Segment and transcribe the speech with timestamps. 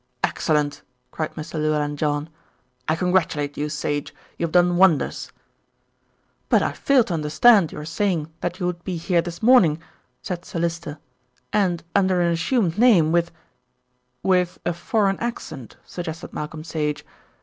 [0.23, 0.81] "Excellent!"
[1.11, 1.61] cried Mr.
[1.61, 2.27] Llewellyn John.
[2.87, 4.15] "I congratulate you, Sage.
[4.35, 5.31] You have done wonders."
[6.49, 9.79] "But I failed to understand your saying that you would be here this morning,"
[10.23, 10.97] said Sir Lyster,
[11.53, 13.29] "and under an assumed name with"
[14.65, 17.05] "A foreign accent," suggested Malcolm Sage.